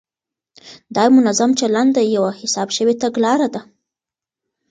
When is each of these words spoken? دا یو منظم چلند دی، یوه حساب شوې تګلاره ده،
دا 0.95 1.01
یو 1.05 1.13
منظم 1.17 1.51
چلند 1.59 1.91
دی، 1.95 2.05
یوه 2.17 2.31
حساب 2.41 2.69
شوې 2.77 2.93
تګلاره 3.03 3.47
ده، 3.53 3.61